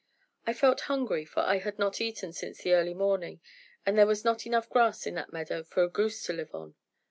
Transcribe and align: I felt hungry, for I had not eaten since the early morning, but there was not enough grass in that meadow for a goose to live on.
I 0.47 0.53
felt 0.53 0.81
hungry, 0.89 1.25
for 1.25 1.41
I 1.41 1.57
had 1.59 1.77
not 1.77 2.01
eaten 2.01 2.33
since 2.33 2.63
the 2.63 2.73
early 2.73 2.95
morning, 2.95 3.39
but 3.85 3.95
there 3.95 4.07
was 4.07 4.25
not 4.25 4.47
enough 4.47 4.67
grass 4.67 5.05
in 5.05 5.13
that 5.13 5.31
meadow 5.31 5.61
for 5.63 5.83
a 5.83 5.89
goose 5.89 6.23
to 6.23 6.33
live 6.33 6.55
on. 6.55 6.73